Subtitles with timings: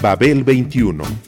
[0.00, 1.27] Babel 21.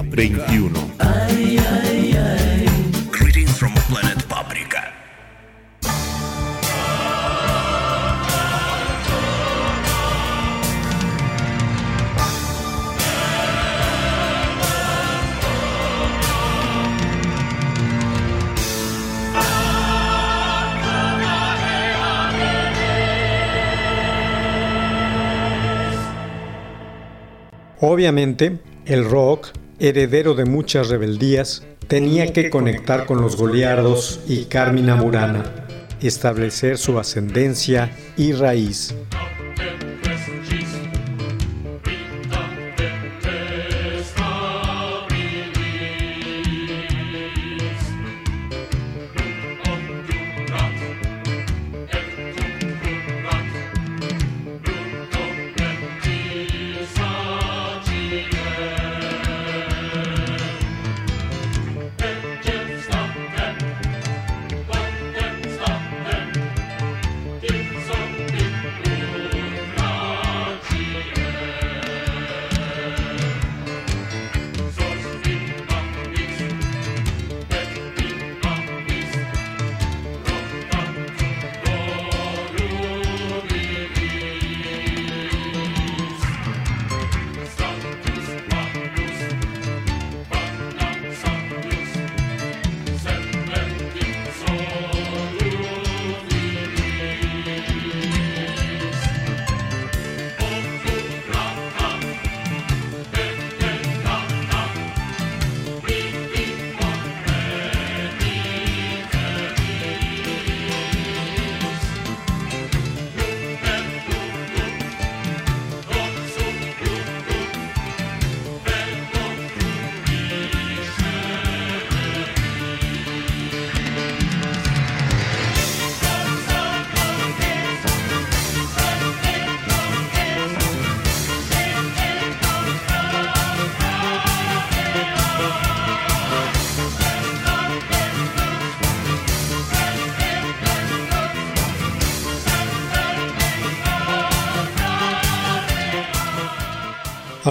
[0.11, 0.73] 21.
[3.11, 4.91] Greetings from planet Paprika.
[27.79, 34.93] Obviamente, el rock, heredero de muchas rebeldías, tenía que conectar con los goliardos y Carmina
[34.93, 35.43] Burana,
[36.01, 38.93] establecer su ascendencia y raíz.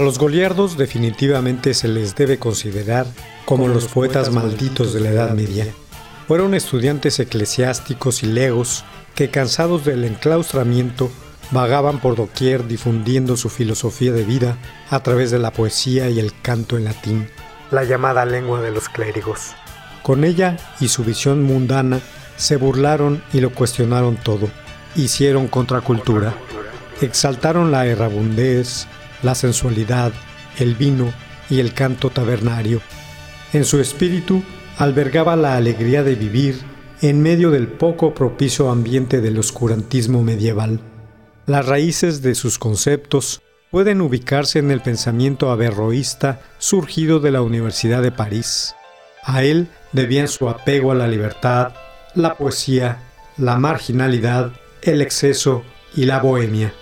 [0.01, 3.05] A los goliardos definitivamente se les debe considerar
[3.45, 5.67] como los poetas malditos de la Edad Media.
[6.27, 11.11] Fueron estudiantes eclesiásticos y legos que cansados del enclaustramiento
[11.51, 14.57] vagaban por doquier difundiendo su filosofía de vida
[14.89, 17.29] a través de la poesía y el canto en latín,
[17.71, 19.51] la llamada lengua de los clérigos.
[20.03, 22.01] Con ella y su visión mundana
[22.39, 24.49] se burlaron y lo cuestionaron todo,
[24.97, 26.33] hicieron contracultura,
[27.03, 28.87] exaltaron la errabundez,
[29.23, 30.13] la sensualidad,
[30.59, 31.13] el vino
[31.49, 32.81] y el canto tabernario.
[33.53, 34.43] En su espíritu
[34.79, 36.61] albergaba la alegría de vivir
[37.03, 40.81] en medio del poco propicio ambiente del oscurantismo medieval.
[41.47, 48.03] Las raíces de sus conceptos pueden ubicarse en el pensamiento averroísta surgido de la Universidad
[48.03, 48.75] de París.
[49.23, 51.73] A él debían su apego a la libertad,
[52.15, 52.99] la poesía,
[53.37, 55.63] la marginalidad, el exceso
[55.95, 56.73] y la bohemia.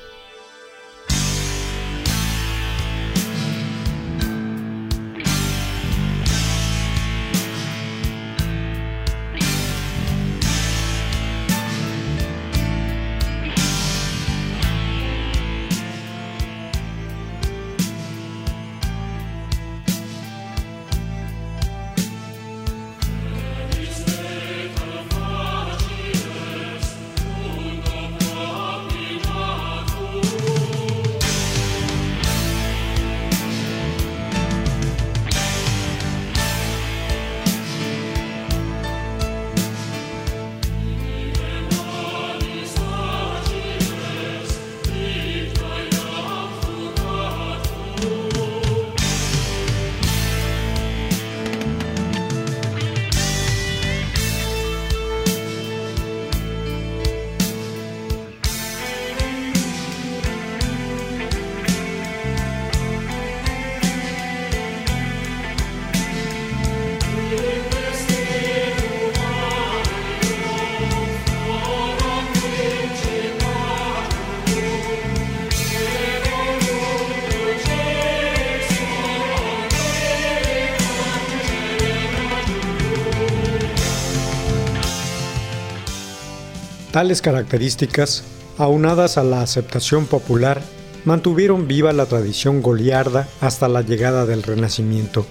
[86.98, 88.24] Tales características,
[88.59, 90.60] aunadas a la aceptación popular,
[91.04, 95.24] mantuvieron viva la tradición goliarda hasta la llegada del Renacimiento,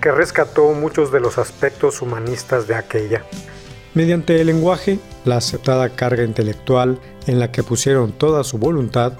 [0.00, 3.22] que rescató muchos de los aspectos humanistas de aquella.
[3.94, 6.98] Mediante el lenguaje, la aceptada carga intelectual
[7.28, 9.12] en la que pusieron toda su voluntad,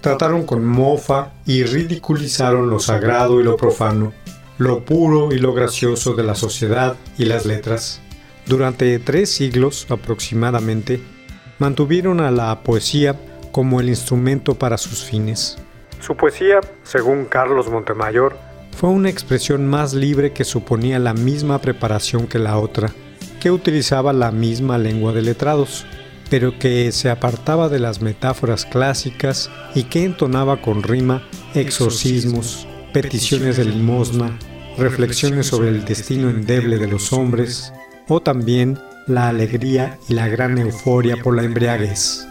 [0.00, 4.12] trataron con mofa y ridiculizaron lo sagrado y lo profano,
[4.58, 8.00] lo puro y lo gracioso de la sociedad y las letras.
[8.46, 11.17] Durante tres siglos aproximadamente,
[11.58, 13.16] mantuvieron a la poesía
[13.52, 15.58] como el instrumento para sus fines.
[16.00, 18.36] Su poesía, según Carlos Montemayor,
[18.76, 22.92] fue una expresión más libre que suponía la misma preparación que la otra,
[23.40, 25.84] que utilizaba la misma lengua de letrados,
[26.30, 33.56] pero que se apartaba de las metáforas clásicas y que entonaba con rima exorcismos, peticiones
[33.56, 34.38] de limosna,
[34.76, 37.72] reflexiones sobre el destino endeble de los hombres,
[38.06, 38.78] o también
[39.08, 42.26] la alegría y la gran euforia por la embriaguez.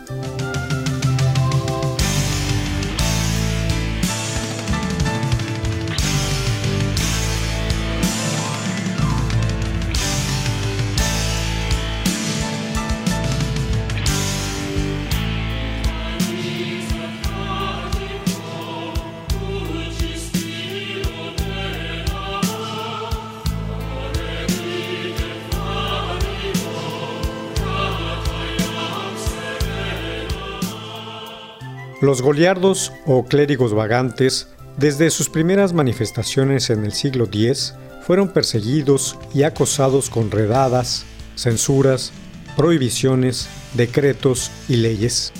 [32.07, 39.18] Los goliardos o clérigos vagantes, desde sus primeras manifestaciones en el siglo X, fueron perseguidos
[39.33, 41.04] y acosados con redadas,
[41.36, 42.13] censuras,
[42.56, 45.33] prohibiciones, decretos y leyes.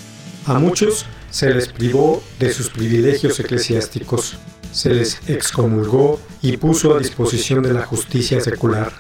[0.46, 4.36] A muchos se les privó de sus privilegios eclesiásticos,
[4.74, 8.92] se les excomulgó y puso a disposición de la justicia secular.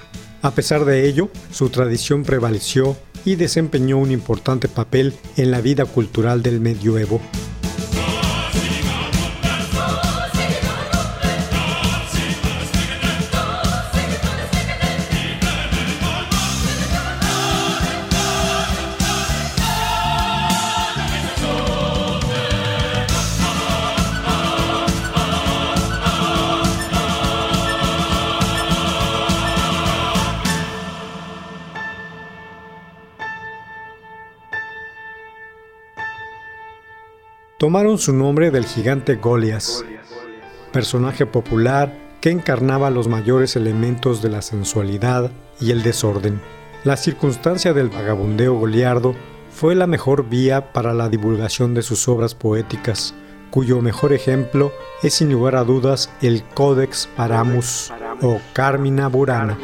[0.41, 5.83] A pesar de ello, su tradición prevaleció y desempeñó un importante papel en la vida
[5.83, 7.19] cultural del medioevo.
[37.67, 39.83] Tomaron su nombre del gigante Golias,
[40.71, 46.39] personaje popular que encarnaba los mayores elementos de la sensualidad y el desorden.
[46.85, 49.15] La circunstancia del vagabundeo goliardo
[49.51, 53.13] fue la mejor vía para la divulgación de sus obras poéticas,
[53.51, 54.71] cuyo mejor ejemplo
[55.03, 57.91] es sin lugar a dudas el Codex Paramus
[58.21, 59.57] o Carmina Burana.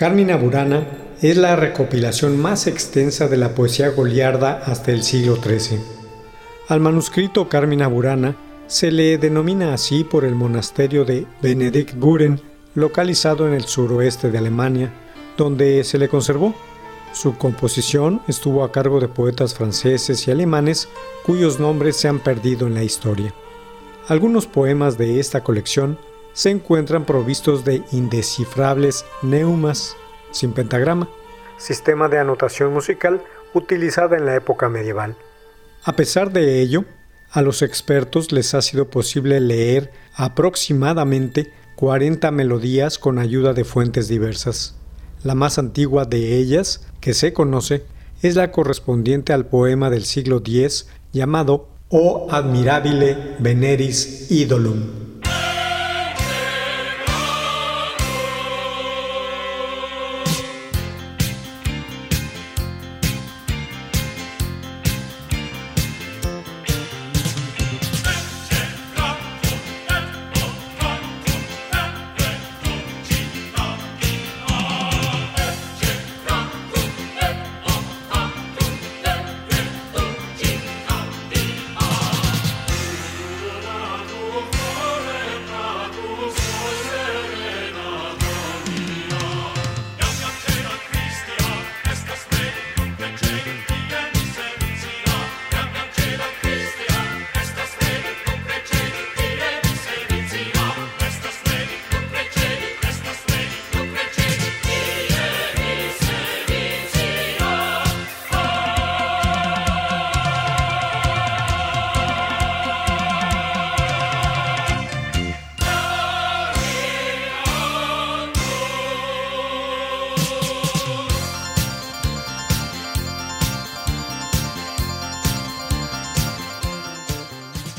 [0.00, 0.86] Carmina Burana
[1.20, 5.78] es la recopilación más extensa de la poesía goliarda hasta el siglo XIII.
[6.68, 8.34] Al manuscrito Carmina Burana
[8.66, 12.40] se le denomina así por el monasterio de Benediktburen,
[12.74, 14.90] localizado en el suroeste de Alemania,
[15.36, 16.54] donde se le conservó.
[17.12, 20.88] Su composición estuvo a cargo de poetas franceses y alemanes
[21.26, 23.34] cuyos nombres se han perdido en la historia.
[24.08, 25.98] Algunos poemas de esta colección
[26.32, 29.96] se encuentran provistos de indescifrables neumas
[30.30, 31.08] sin pentagrama,
[31.56, 33.22] sistema de anotación musical
[33.54, 35.16] utilizada en la época medieval.
[35.84, 36.84] A pesar de ello,
[37.30, 44.08] a los expertos les ha sido posible leer aproximadamente 40 melodías con ayuda de fuentes
[44.08, 44.76] diversas.
[45.22, 47.84] La más antigua de ellas, que se conoce,
[48.22, 54.99] es la correspondiente al poema del siglo X llamado O admirabile veneris idolum.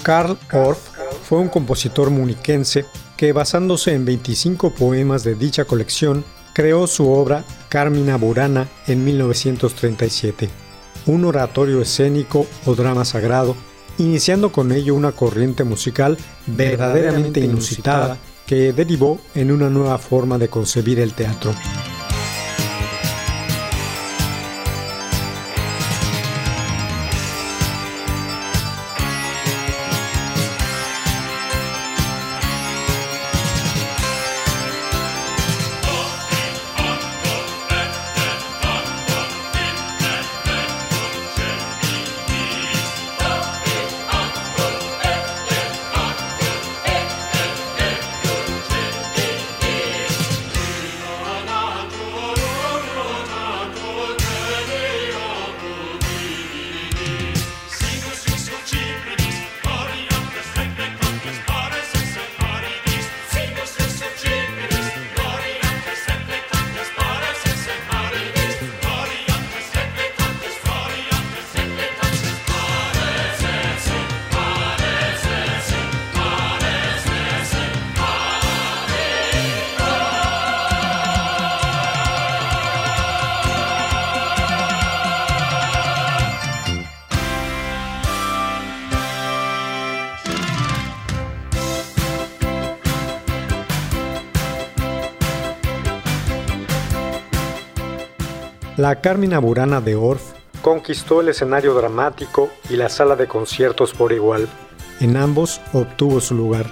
[0.03, 0.79] Karl Orff
[1.27, 2.85] fue un compositor muniquense
[3.17, 10.49] que basándose en 25 poemas de dicha colección, creó su obra Carmina Burana en 1937,
[11.05, 13.55] un oratorio escénico o drama sagrado,
[13.97, 16.17] iniciando con ello una corriente musical
[16.47, 18.17] verdaderamente inusitada
[18.47, 21.53] que derivó en una nueva forma de concebir el teatro.
[98.81, 100.31] La Carmina Burana de Orff
[100.63, 104.47] conquistó el escenario dramático y la sala de conciertos por igual.
[104.99, 106.65] En ambos obtuvo su lugar.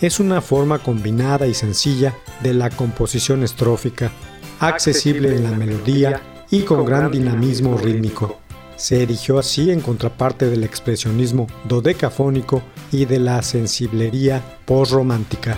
[0.00, 4.10] Es una forma combinada y sencilla de la composición estrófica,
[4.58, 6.20] accesible en la melodía
[6.50, 8.40] y con gran dinamismo rítmico.
[8.74, 15.56] Se erigió así en contraparte del expresionismo dodecafónico y de la sensiblería postromántica.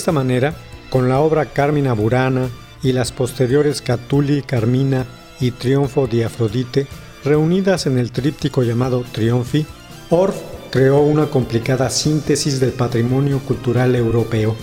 [0.00, 0.54] Esta manera,
[0.88, 2.48] con la obra Carmina Burana
[2.82, 5.04] y las posteriores Catuli, Carmina
[5.40, 6.86] y Triunfo de Afrodite,
[7.22, 9.66] reunidas en el tríptico llamado Triunfi,
[10.08, 10.36] Orff
[10.70, 14.56] creó una complicada síntesis del patrimonio cultural europeo,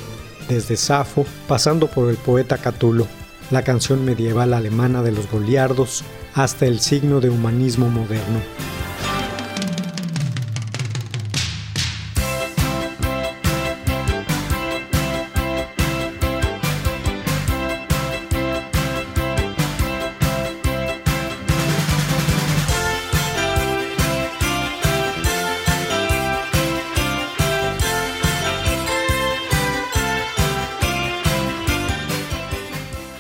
[0.50, 3.06] desde Safo pasando por el poeta Catulo,
[3.52, 6.04] la canción medieval alemana de los goliardos,
[6.34, 8.42] hasta el signo de humanismo moderno.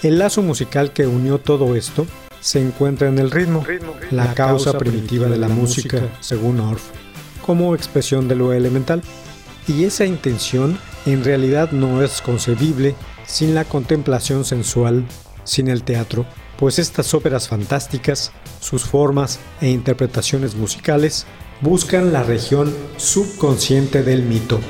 [0.08, 2.08] El lazo musical que unió todo esto
[2.40, 3.66] se encuentra en el ritmo,
[4.10, 6.92] la causa primitiva de la música, según Orff,
[7.46, 9.04] como expresión de lo elemental.
[9.68, 12.96] Y esa intención en realidad no es concebible
[13.26, 15.04] sin la contemplación sensual,
[15.44, 16.26] sin el teatro,
[16.58, 21.26] pues estas óperas fantásticas, sus formas e interpretaciones musicales
[21.60, 24.62] buscan la región subconsciente del mito.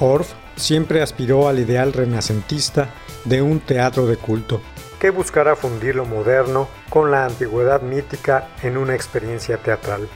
[0.00, 4.60] Orff siempre aspiró al ideal renacentista de un teatro de culto,
[4.98, 10.08] que buscara fundir lo moderno con la antigüedad mítica en una experiencia teatral.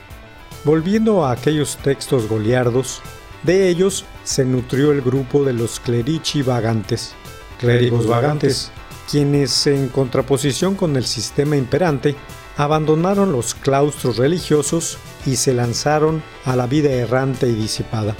[0.63, 3.01] Volviendo a aquellos textos goliardos,
[3.43, 7.13] de ellos se nutrió el grupo de los clerici vagantes,
[7.59, 8.71] clérigos vagantes,
[9.09, 12.15] quienes en contraposición con el sistema imperante
[12.55, 18.15] abandonaron los claustros religiosos y se lanzaron a la vida errante y disipada.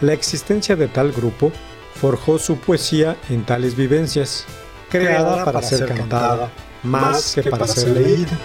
[0.00, 1.52] La existencia de tal grupo
[1.94, 4.46] forjó su poesía en tales vivencias,
[4.88, 6.50] creada para ser cantada
[6.82, 8.38] más que para ser leída.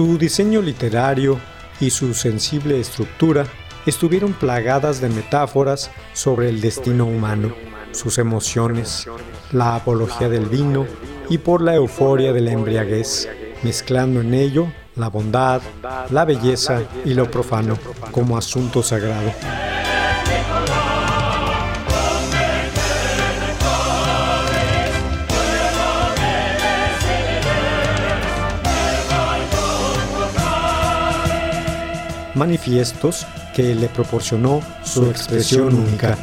[0.00, 1.38] Su diseño literario
[1.78, 3.44] y su sensible estructura
[3.84, 7.52] estuvieron plagadas de metáforas sobre el destino humano,
[7.92, 9.06] sus emociones,
[9.52, 10.86] la apología del vino
[11.28, 13.28] y por la euforia de la embriaguez,
[13.62, 15.60] mezclando en ello la bondad,
[16.08, 17.78] la belleza y lo profano
[18.10, 19.34] como asunto sagrado.
[32.40, 36.16] Manifiestos que le proporcionó su expresión única.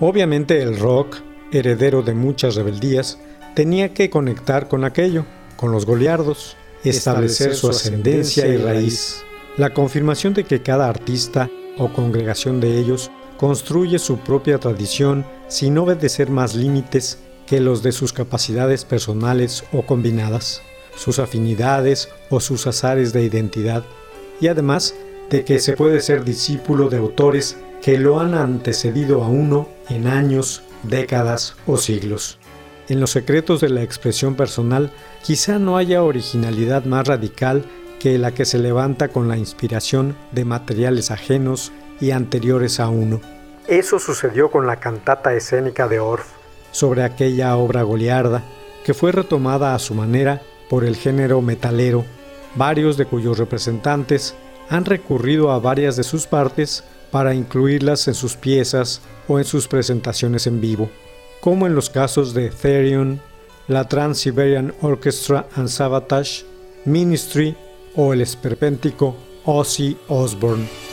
[0.00, 1.18] Obviamente el rock,
[1.52, 3.20] heredero de muchas rebeldías,
[3.54, 9.24] tenía que conectar con aquello, con los goliardos, establecer su ascendencia y raíz.
[9.56, 15.76] La confirmación de que cada artista o congregación de ellos construye su propia tradición sin
[15.78, 20.62] obedecer más límites que los de sus capacidades personales o combinadas,
[20.96, 23.84] sus afinidades o sus azares de identidad,
[24.40, 24.94] y además
[25.30, 30.06] de que se puede ser discípulo de autores que lo han antecedido a uno en
[30.06, 32.38] años, décadas o siglos.
[32.92, 34.90] En los secretos de la expresión personal
[35.22, 37.64] quizá no haya originalidad más radical
[37.98, 43.22] que la que se levanta con la inspiración de materiales ajenos y anteriores a uno.
[43.66, 46.32] Eso sucedió con la cantata escénica de Orff,
[46.70, 48.42] sobre aquella obra goliarda,
[48.84, 52.04] que fue retomada a su manera por el género metalero,
[52.56, 54.34] varios de cuyos representantes
[54.68, 59.66] han recurrido a varias de sus partes para incluirlas en sus piezas o en sus
[59.66, 60.90] presentaciones en vivo
[61.42, 63.20] como en los casos de Therion,
[63.66, 66.44] la Trans-Siberian Orchestra and Sabotage,
[66.84, 67.56] Ministry
[67.96, 70.91] o el esperpéntico Ozzy Osbourne.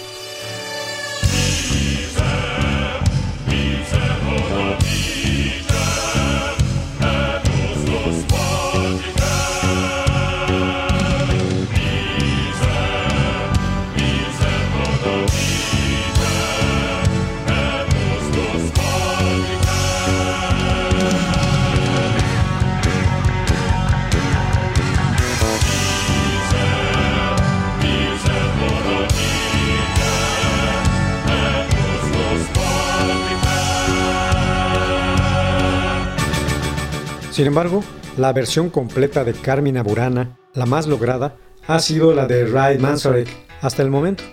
[37.39, 37.85] Sin embargo,
[38.17, 43.29] la versión completa de Carmina Burana, la más lograda, ha sido la de Ray Manzarek
[43.61, 44.25] hasta el momento.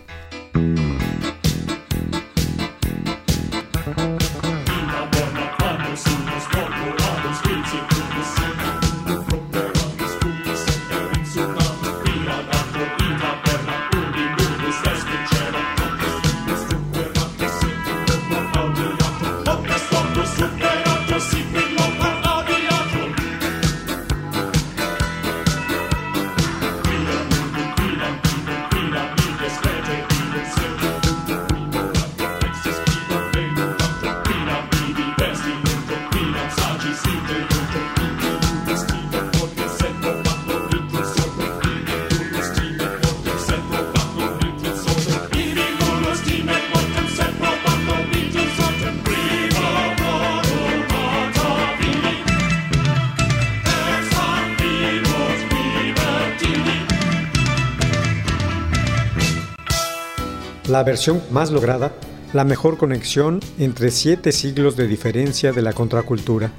[60.77, 61.91] La versión más lograda,
[62.35, 66.53] la mejor conexión entre siete siglos de diferencia de la contracultura.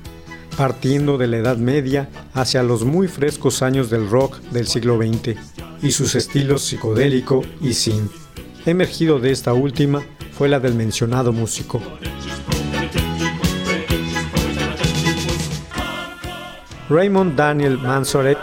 [0.58, 5.38] partiendo de la Edad Media hacia los muy frescos años del rock del siglo XX
[5.84, 8.12] y sus estilos psicodélico y synth.
[8.66, 10.02] Emergido de esta última
[10.32, 11.80] fue la del mencionado músico.
[16.90, 18.40] Raymond Daniel Manzarek,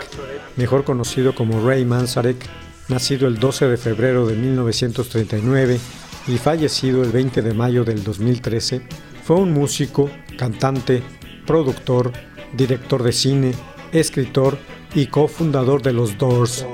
[0.55, 5.79] mejor conocido como Ray Manzarek, nacido el 12 de febrero de 1939
[6.27, 8.81] y fallecido el 20 de mayo del 2013,
[9.23, 11.03] fue un músico, cantante,
[11.45, 12.11] productor,
[12.53, 13.53] director de cine,
[13.91, 14.57] escritor
[14.93, 16.65] y cofundador de los Doors,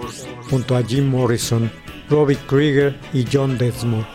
[0.49, 1.71] junto a Jim Morrison,
[2.09, 4.05] Robbie Krieger y John Desmond.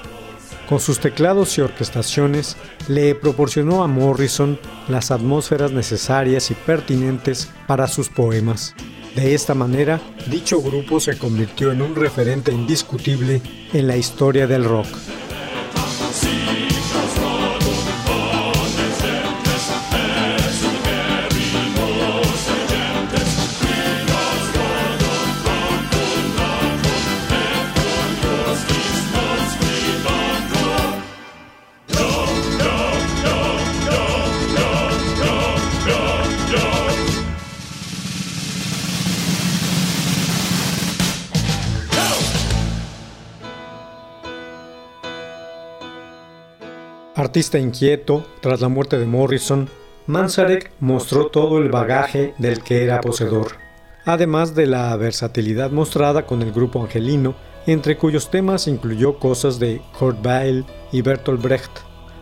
[0.68, 2.56] Con sus teclados y orquestaciones,
[2.88, 8.74] le proporcionó a Morrison las atmósferas necesarias y pertinentes para sus poemas.
[9.16, 9.98] De esta manera,
[10.30, 13.40] dicho grupo se convirtió en un referente indiscutible
[13.72, 14.88] en la historia del rock.
[47.36, 49.68] Inquieto, tras la muerte de Morrison,
[50.06, 53.58] Manzarek mostró todo el bagaje del que era poseedor,
[54.06, 57.34] además de la versatilidad mostrada con el grupo angelino,
[57.66, 61.72] entre cuyos temas incluyó cosas de Kurt Weill y Bertolt Brecht,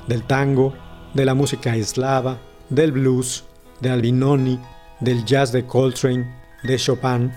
[0.08, 0.74] del tango,
[1.14, 3.44] de la música eslava, del blues,
[3.80, 4.58] de Albinoni,
[4.98, 6.26] del jazz de Coltrane,
[6.64, 7.30] de Chopin,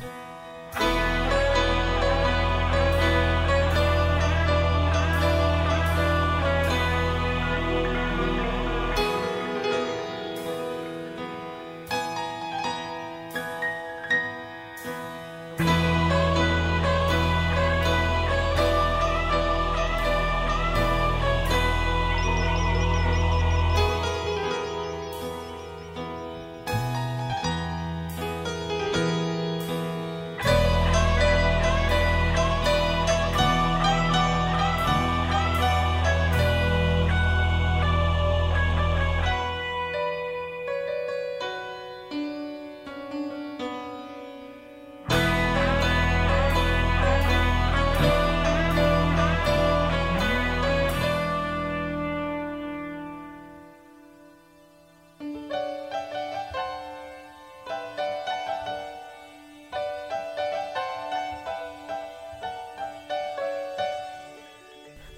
[15.58, 15.87] Bye.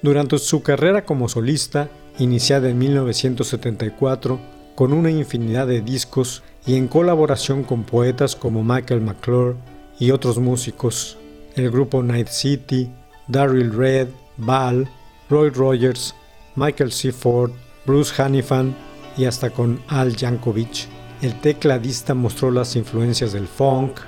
[0.09, 4.39] Durante su carrera como solista, iniciada en 1974,
[4.73, 9.55] con una infinidad de discos y en colaboración con poetas como Michael McClure
[9.99, 11.19] y otros músicos,
[11.55, 12.89] el grupo Night City,
[13.27, 14.89] Daryl Red, Val,
[15.29, 16.15] Roy Rogers,
[16.55, 17.11] Michael C.
[17.11, 17.51] Ford,
[17.85, 18.73] Bruce Hanifan
[19.15, 20.87] y hasta con Al Yankovic,
[21.21, 23.99] el tecladista mostró las influencias del funk,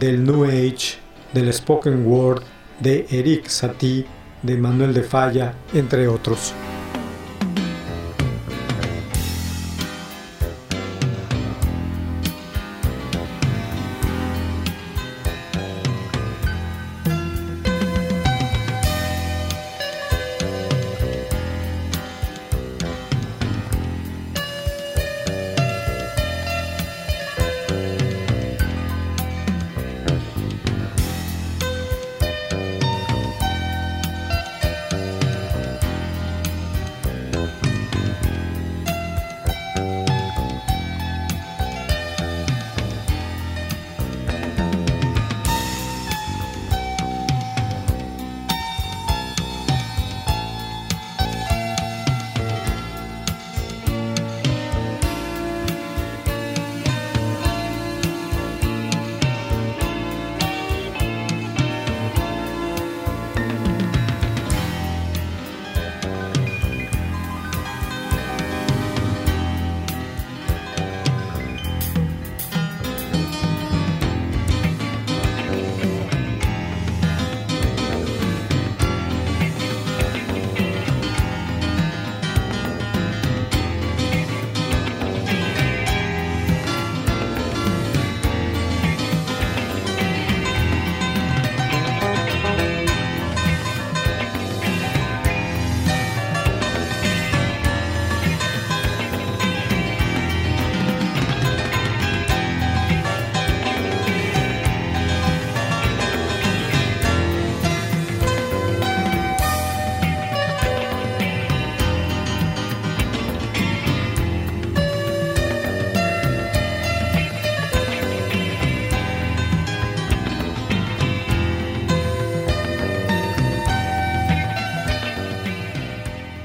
[0.00, 0.96] del new age,
[1.32, 2.42] del spoken word,
[2.80, 4.04] de Eric Satie
[4.44, 6.54] de Manuel de Falla, entre otros.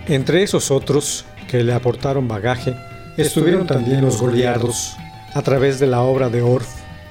[0.09, 2.75] Entre esos otros que le aportaron bagaje,
[3.15, 4.97] estuvieron también los goliardos,
[5.35, 6.67] a través de la obra de Orff,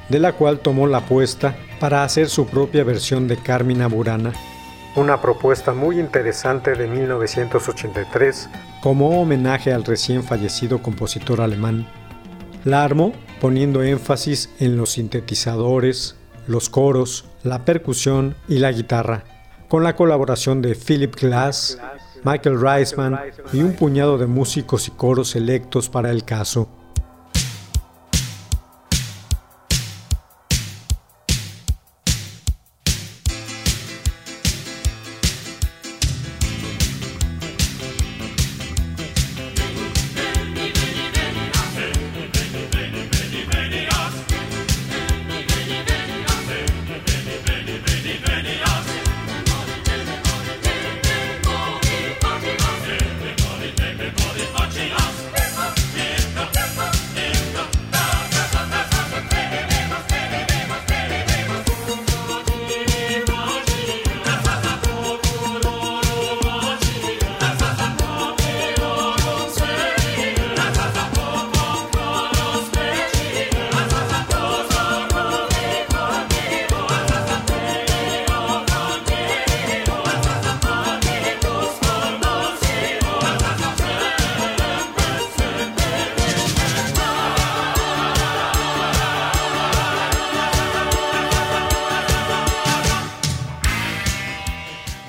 [0.09, 4.33] de la cual tomó la apuesta para hacer su propia versión de Carmina Burana,
[4.97, 8.49] una propuesta muy interesante de 1983
[8.81, 11.87] como homenaje al recién fallecido compositor alemán.
[12.65, 16.17] La armó poniendo énfasis en los sintetizadores,
[16.49, 19.23] los coros, la percusión y la guitarra,
[19.69, 21.79] con la colaboración de Philip Glass,
[22.25, 23.19] Michael Reisman
[23.53, 26.69] y un puñado de músicos y coros selectos para el caso.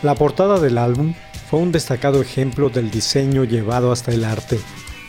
[0.02, 1.14] La portada del álbum
[1.50, 4.60] fue un destacado ejemplo del diseño llevado hasta el arte,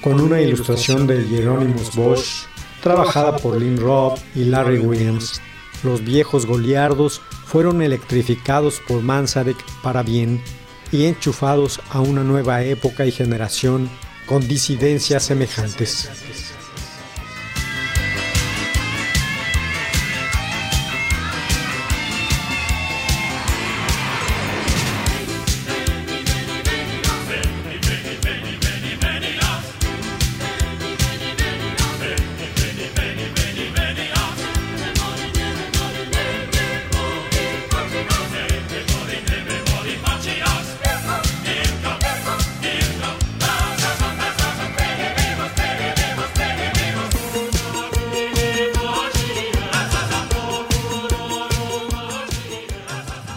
[0.03, 2.47] con una ilustración de Hieronymus Bosch,
[2.83, 5.41] trabajada por Lynn Robb y Larry Williams.
[5.85, 10.43] Los viejos goliardos fueron electrificados por Manzarek para bien
[10.91, 13.89] y enchufados a una nueva época y generación
[14.27, 16.50] con disidencias semejantes.